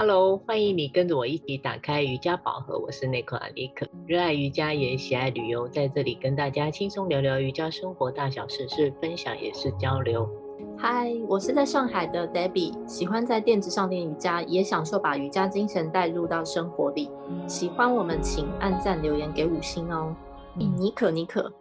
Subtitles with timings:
[0.00, 2.78] Hello，欢迎你跟着我一起打开瑜伽宝盒。
[2.78, 10.30] 我是内克阿尼克，热爱瑜伽也喜爱旅游，在这里跟大家轻松聊聊瑜伽生活大小事，是分享也是交流。
[10.76, 17.10] 嗨，我是在上海的 Debbie，喜欢在垫子上练瑜伽，也享受把瑜伽精神带入到生活里。
[17.48, 20.14] 喜欢我们，请按赞留言给五星哦。
[20.54, 21.52] 你，尼可尼可，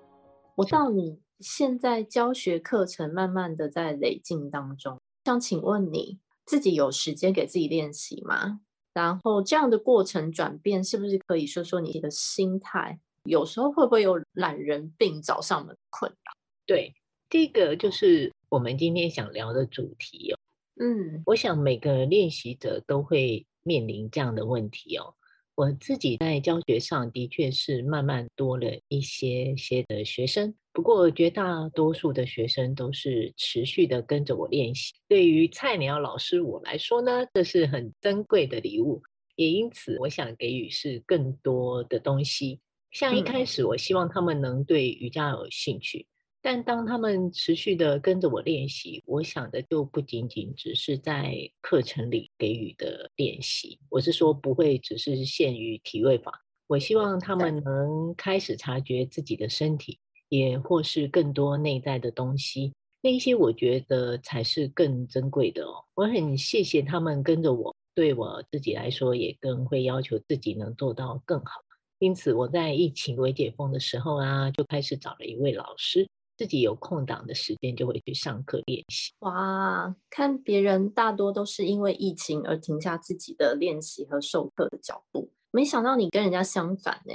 [0.54, 6.20] 我到你现在教学课程慢慢的在累进当中，想请问你。
[6.48, 8.62] 自己有时间给自己练习吗？
[8.94, 13.00] 然后这样的过程转变，是不是可以说说你的心态？
[13.26, 16.32] 有时候会不会有懒人病找上门困扰？
[16.66, 16.96] 对，
[17.30, 20.40] 第一个就是我们今天想聊的主题哦。
[20.80, 25.14] 嗯，我想每个练习者都会面临这样的问题哦。
[25.58, 34.94] 我自己在教学上的确是慢慢多了一些些的学生，不过绝大多数的学生都是持续的跟着我练习。
[35.08, 39.02] 对于菜鸟老师我来说呢，这是很珍贵的礼物，
[39.36, 42.60] 也因此我想给予是更多的东西。
[42.92, 46.06] 像一开始，我希望他们能对瑜伽有兴趣。
[46.42, 53.80] 但当他们持续的跟着我练习，我想的就不仅仅只是在课程里给予的练习。
[53.90, 56.44] 我是说，不会只是限于体位法。
[56.68, 62.74] 我希望他们能开始察觉自己的身体，也或是更多内在的东西。
[63.02, 65.84] 那一些我觉得才是更珍贵的哦。
[65.96, 71.62] 我很谢谢他们跟着我，对我自己来说也更会要求自己能做到更好。
[72.00, 76.08] 因此，我在疫情未解封的时候啊，就开始找了一位老师。
[76.38, 79.12] 自己有空档的时间就会去上课练习。
[79.20, 87.14] 哇，看别人大多都是因为疫情而停下自己的练习和授课的脚步，没想到你跟人家相反呢，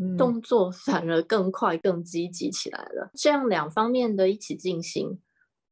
[0.00, 3.10] 嗯，动作反而更快、更积极起来了。
[3.14, 5.20] 这样两方面的一起进行，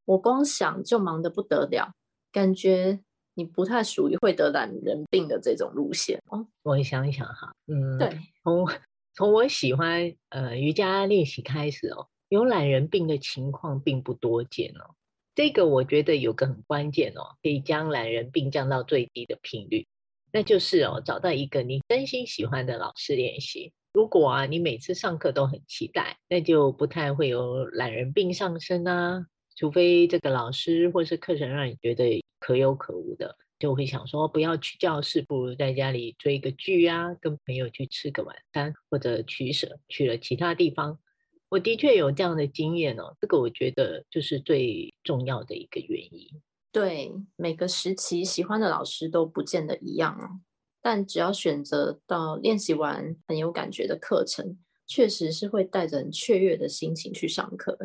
[0.04, 1.94] 我光想就忙得不得了，
[2.30, 3.00] 感觉
[3.32, 6.46] 你不太属于会得懒人病的这种路线哦。
[6.62, 8.68] 我想一想哈，嗯，对，从
[9.14, 12.06] 从我喜欢呃瑜伽练习开始哦。
[12.30, 14.94] 有懒人病的情况并不多见哦，
[15.34, 19.88] 这个我觉得有个很关键哦，可以将懒人病降到最低的频率，
[20.32, 23.72] 那就是哦，找到一个你真心喜欢的老师练习。
[23.92, 29.26] 如果啊，你每次上课都很期待，那就不太会有懒人病上身啊。
[29.56, 41.00] 除非这个老师或是课程让你觉得可有可无的，就会想说不要去教室，不如在家里追个剧啊，跟朋友去吃个晚餐，或者取舍去了其他地方。
[41.50, 46.28] 我的确有这样的经验哦，这个我觉得就是最重要的一个原因。
[46.70, 50.38] 对，每个时期喜欢的老师都不见得一样哦，
[50.80, 54.56] 但只要选择到练习完很有感觉的课程，
[54.86, 57.76] 确实是会带着很雀跃的心情去上课。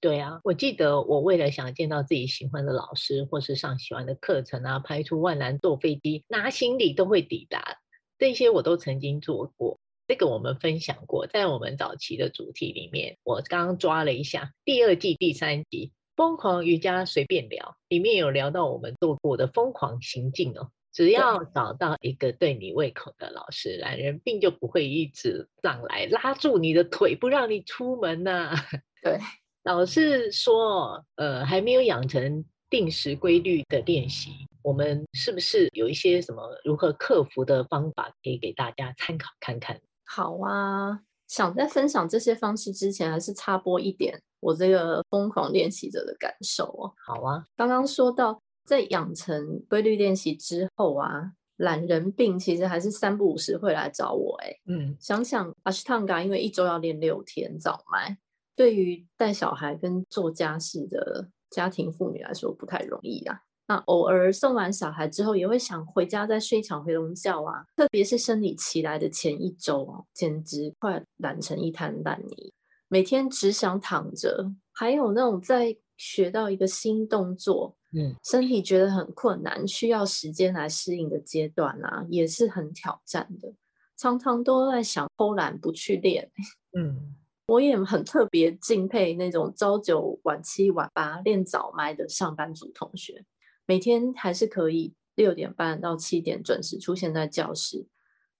[0.00, 7.76] 对啊，我记得我为了想见到自己喜欢的老师，或是上喜欢的课程啊，排除万难坐飞机，拿行李都会抵达，
[8.16, 9.78] 这些我都曾经做过。
[10.10, 20.72] 这个我们分享过，在我们早期的主题里面，我刚刚抓了一下第二季第三集《疯狂瑜伽随便聊》，里面有聊到我们做过的疯狂行径哦。
[20.92, 28.56] 只要找到一个对你胃口的老师，懒人病就不会一直上来拉住你的腿，不让你出门呐、啊。
[29.04, 29.16] 对，
[29.62, 34.32] 老是说，呃，还没有养成定时规律的练习，
[34.64, 39.80] 我们是不是有一些什么如何克服的方法可以给大家参考看看？
[40.12, 46.92] 好啊，想在分享这些方式之前，还是插播一点我这个疯狂练习者的感受哦。
[47.06, 54.52] 好啊，刚刚说到在养成规律练习之后啊，懒人病其实还是三不五时会来找我哎。
[54.66, 58.18] 嗯，想想阿斯汤嘎，因为一周要练六天早麦，
[58.56, 63.42] 对于带小孩跟做家事的家庭妇女来说不太容易啊。
[63.70, 67.64] 那偶尔送完小孩之后，也会想回家再睡一场回笼觉啊。
[67.76, 72.52] 特别是生理期来的前一周哦，简直快懒成一滩烂泥，
[72.88, 74.50] 每天只想躺着。
[74.72, 83.54] 还有那种在学到一个新动作，嗯，身体觉得很困难，需要时间来适应的阶段啊，也是很挑战的。
[83.96, 86.28] 常常都在想偷懒不去练。
[86.76, 87.14] 嗯，
[87.46, 93.24] 我也很特别敬佩那种朝九晚七晚八练早麦的上班族同学。
[93.66, 97.86] 每天还是可以六点半到七点准时出现在教室，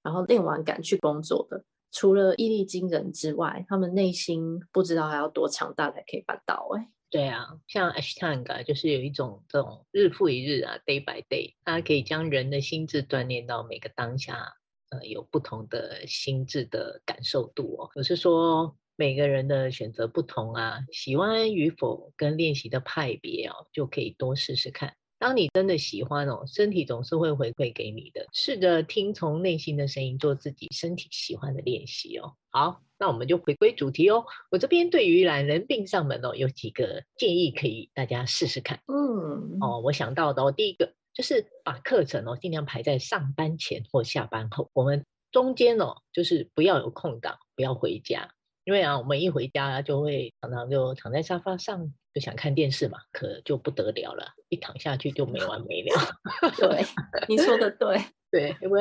[0.03, 1.65] 然后练完赶去工作的。
[1.93, 6.89] 除了毅力惊人之外，他们内心不知道还要多强大才可以办到哎。
[7.11, 14.47] 对啊，像 Ashtanga 就是有一种这种日复一日啊，day by day，它可以将人的心智锻炼到每个当下，
[14.91, 17.91] 呃，有不同的心智的感受度哦。
[17.97, 24.95] 我是说每个人的选择不同啊，喜欢与否跟练习的派别哦，就可以多试试看。
[25.21, 28.27] 当你真的喜欢哦，身体总是会回馈给你的。
[28.33, 32.33] 试着听从内心的声音，做自己身体喜欢的练习哦。
[32.49, 34.25] 好，那我们就回归主题哦。
[34.51, 38.81] 我这边对于懒人病上门哦，有几个建议可以大家试试看。
[38.87, 48.31] 嗯，哦，我想到的哦，第一个就是把课程哦尽量排在上班前或下班后，我们中间哦就是不要有空档，不要回家。
[48.65, 55.95] 因为啊，我们一回家就会常常就躺在沙发上，就想看电视嘛，可就不得了了，一躺下去就没完没了。
[56.59, 56.85] 对，
[57.29, 57.97] 你说的对，
[58.31, 58.81] 对，因为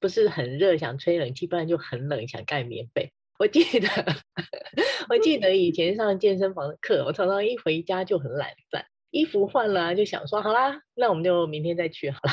[0.00, 3.10] 不是很热想吹冷气，不然就很冷想盖棉被。
[3.38, 3.88] 我记得，
[5.08, 12.32] 我记得以前上健身房的课，我常常一回家就很懒散，衣服换了就想说，好啦，那我们就明天再去好了。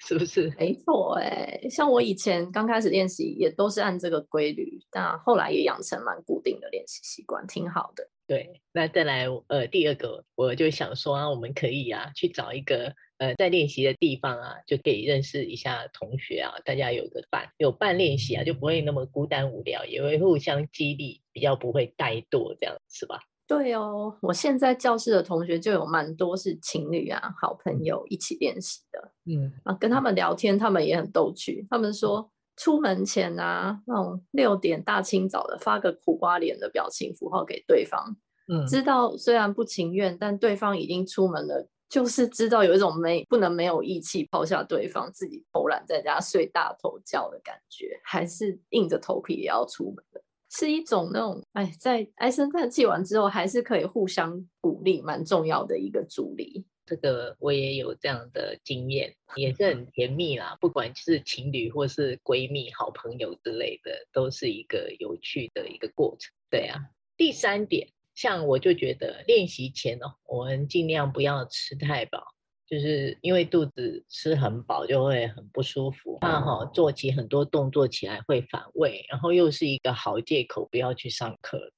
[0.00, 0.50] 是不是？
[0.58, 8.08] 没错，哎，像我以前刚开始练习，也都是按这个规律，但后来也养成蛮固定的练习习惯，挺好的。
[8.28, 23.18] 对，那再来，呃，第二个，我就想说啊，我们可以啊，去找一个呃在练习的地方啊，就可以认识一下同学啊，大家有个伴，有伴练习啊，就不会那么孤单无聊，也会互相激励，比较不会怠惰，这样是吧？
[23.46, 29.10] 对哦，我现在教室的同学就有蛮多是情侣啊，好朋友一起练习的。
[29.24, 31.66] 嗯，啊，跟他们聊天，他们也很逗趣。
[31.70, 38.16] 他们说出门前啊，那种六点大清早的发个苦瓜脸的表情符号给对方。
[38.52, 50.20] 嗯，知道虽然不情愿，但对方已经出门了，就是知道有一种没不能没有义气抛下对方，自己偷懒在家睡大头觉的感觉，还是硬着头皮也要出门的。
[50.50, 56.64] 是一种那种哎，在唉声叹气完之后，还是可以互相鼓励，蛮重要的一个助力。
[56.88, 60.56] 这个我也有这样的经验，也是很甜蜜啦。
[60.60, 66.32] 不管是情侣或是闺蜜、好朋友之类的，都是一个有趣的一个过程。
[66.50, 66.80] 对啊，
[67.16, 72.24] 第三点，像我就觉得练习前哦，我们尽量不要吃太饱。
[72.66, 81.72] 就是因为肚子吃很饱就会很不舒服，怕哈做起很多动作起来会反胃，然后又是一个好借口不要去上课，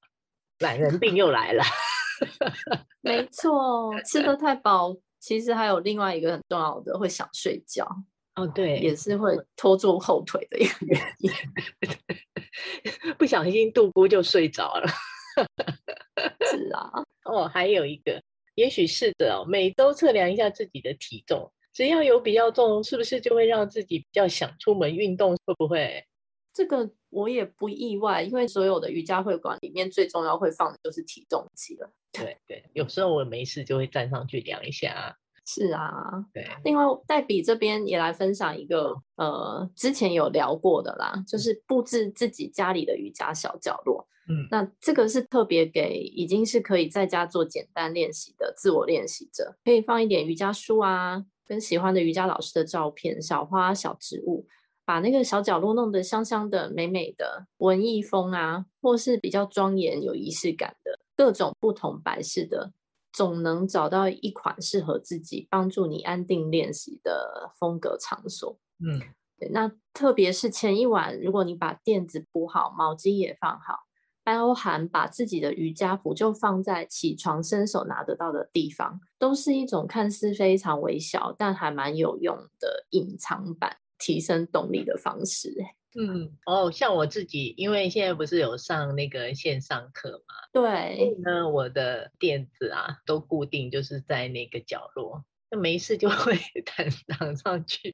[0.59, 1.63] 懒人病又来了。
[3.01, 7.87] 没错，吃的太饱，其实还有另外一个很重要的，会想睡觉。
[8.35, 11.31] 哦，对，也是会拖住后腿的一个原因。
[13.17, 14.87] 不小心度咕就睡着了。
[16.49, 16.89] 是啊，
[17.25, 18.21] 哦，还有一个。
[18.55, 25.35] 也许是的哦，每周测量一下自己的体重，只要有比较重，是不是就会让自己比较想出门运动？
[25.45, 26.03] 会不会？
[26.53, 31.91] 这个我也不意外，因为所有的瑜伽会馆里面最重要会放的就是体重机了。
[32.11, 35.17] 对对，有时候我没事就会站上去量一下。
[35.43, 36.47] 是啊，对。
[36.63, 44.07] 另外，黛比这边也来分享一个，呃，之前有聊过的啦，就是布置自己家里的瑜伽小角落。
[44.29, 54.47] 嗯，那这个是特别给已经是可以在家做简单练习的自我练习者，可以放一点瑜伽书啊，跟喜欢的瑜伽老师的照片、小花、小植物，
[54.85, 62.71] 把那个小角落弄得香香的、美美的，文艺风啊，或是比较庄严、有仪式感的，各种不同摆饰的，
[63.13, 68.57] 总能找到一款适合自己、帮助你安定练习的风格场所。
[68.79, 68.99] 嗯，
[69.37, 73.79] 对，那特别是前一晚，如果你把垫子铺好，毛巾也放好。
[74.23, 85.53] 包含把自己的瑜伽服就放在起床伸手拿得到的地方，都是一种看似非常微小，但还蛮有用的隐藏版提升动力的方式。
[85.93, 97.93] 嗯，哦，像我自己，因为现在不是有上那个线上课嘛，对，那我的垫子啊都固定就是在那个角落，那没事就 会躺躺上去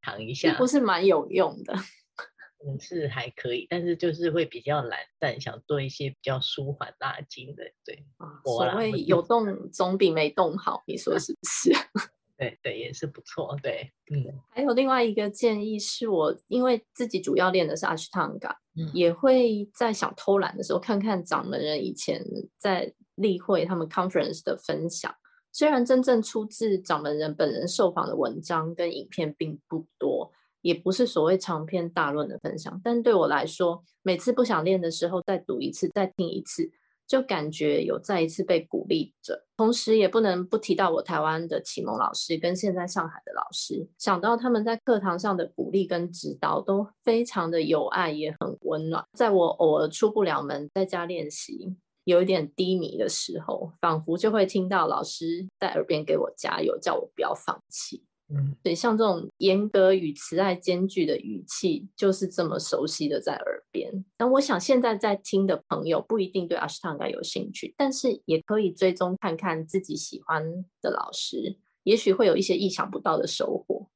[0.00, 1.74] 躺一下，不是蛮有用的。
[2.66, 7.62] 嗯，是还可以，但是就是会比较懒散，想做一些比较舒缓拉筋的。
[7.84, 8.04] 对，
[8.42, 11.72] 所谓有动总比没动好，你说是不是？
[12.38, 13.54] 对对，也是不错。
[13.62, 14.24] 对，嗯。
[14.48, 18.56] 还有另外一个建议是我，因为自己主要练的是阿斯汤加，
[18.94, 22.24] 也会在想偷懒的时候看看掌门人以前
[22.56, 25.14] 在例会他们 conference 的分享。
[25.52, 30.32] 虽然真正出自掌门人本人受访的文章跟影片并不多。
[30.60, 36.68] 也不是所谓长篇大论的分享，但对我来说，每次不想练的时候，再读一次，再听一次，
[37.08, 39.46] 就感觉有再一次被鼓励着。
[39.56, 49.04] 同时，也不能不提到我台湾的启蒙老师跟现在上海的老师，想到他们在课堂上的鼓励跟指导都非常的有爱，也很温暖。
[49.14, 51.74] 在我偶尔出不了门，在家练习
[52.04, 58.04] 有一点低迷的时候，仿佛就会听到老师在耳边给我加油，叫我不要放弃。
[58.30, 64.04] 嗯，对，像这种严格与慈爱兼具的语气，就是这么熟悉的在耳边。
[64.18, 70.44] 那我想现在在听的朋友不一定对阿斯汤加有兴趣，但是也可以追踪看看自己喜欢
[70.82, 73.88] 的老师，也许会有一些意想不到的收获。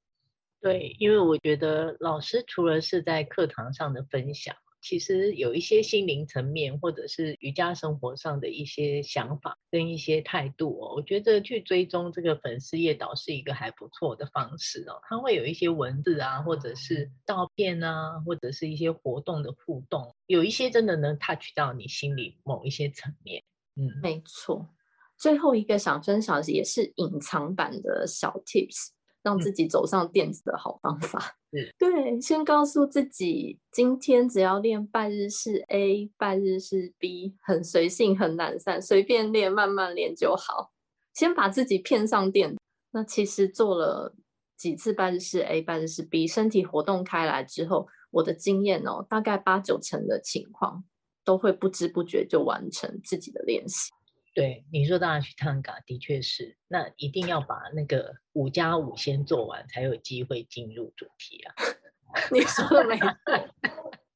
[0.62, 4.56] 对，因为我觉得老师除了是在课堂上的分享。
[4.82, 15.00] 其实有一些心灵层面，或者是瑜伽生活上的一些想法跟一些态度哦，我觉得去追踪这个粉丝页倒是一个还不错的方式哦。
[15.08, 23.42] 它会有一些文字啊，或者是照片啊，或者是一些活动的互动，有一些真的能 touch 到你心里某一些层面。
[23.76, 24.68] 嗯，没错。
[25.16, 28.88] 最后一个想分享的也是隐藏版的小 tips。
[29.23, 40.73] 让自己走上垫子的好方法，嗯， 对，先告诉自己，今天只要练半日式 A，半日式 B，很随性，很懒散，随便练，慢慢练就好。
[41.14, 42.57] 先把自己骗上垫，
[42.91, 44.14] 那其实做了
[44.57, 50.83] 几次半日式 A，半日式 B，身体活动开来之后，我的经验哦，大概八九成的情况
[51.25, 53.93] 都会不知不觉就完成自己的练习。
[54.34, 61.54] 对你说到阿斯汤加，的确是，那一定要把那个五加五先做完，才有机会进入主题啊。
[62.32, 63.08] 你说的没错。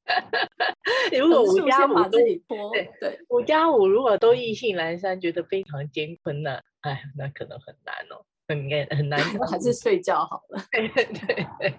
[1.19, 2.41] 如果五加五都对
[2.99, 9.19] 对，五加五如果都意兴阑珊，觉得非常艰困呢，哎，那可能很难哦，很很难，
[9.51, 10.63] 还是睡觉好了。
[10.71, 11.73] 对对对。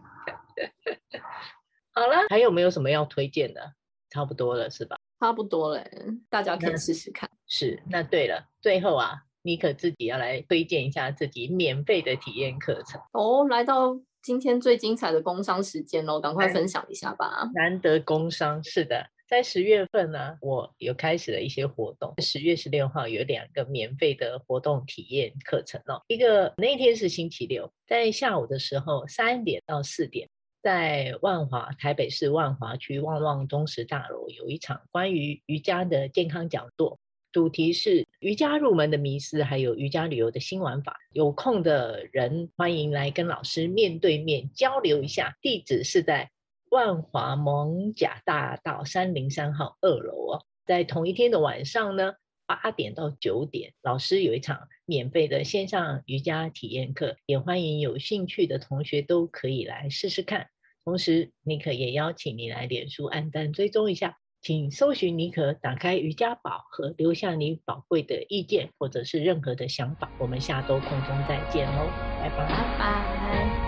[1.92, 3.75] 好了，还有没有什么要推荐的？
[4.11, 4.97] 差不多了，是吧？
[5.21, 5.85] 差不多了，
[6.28, 7.28] 大家可以试试看。
[7.49, 13.49] 是，那对了，最后啊，妮可自己要来推荐一下自己免费的体验课程哦。
[13.49, 17.50] 来到今天最精彩的工商时间哦，赶快分享一下吧。
[17.55, 22.14] 难得工商，是的，在十月份呢，我有开始了一些活动。
[22.19, 30.28] 十月十六号有两个免费的活动体验课程哦，一个那天是星期六，在下午的时候三点到四点。
[30.61, 36.99] 在万华，台北市万华区旺旺中石大楼有一场关于瑜伽的健康讲座，
[37.31, 40.97] 主题是瑜伽入门的迷思，还有瑜伽旅游的新玩法。
[41.13, 45.37] 有空的人欢迎来跟老师面对面交流一下。
[45.43, 46.31] 地址是在
[46.71, 50.45] 万华艋舺大道三零三号二楼哦。
[50.65, 52.15] 在同一天的晚上呢，
[52.47, 60.49] 八点到九点，老师有一场免费的线上瑜伽体验课，也欢迎有兴趣的同学都可以来试试看。
[60.83, 64.17] 同时，妮可也邀请你来脸书按赞追踪一下，
[64.49, 70.11] 请搜寻尼可，打开瑜伽宝盒，留下你宝贵的意见或者是任何的想法。
[70.19, 71.87] 我们下周空中再见喽，
[72.19, 72.49] 拜拜。
[72.49, 73.68] 拜拜。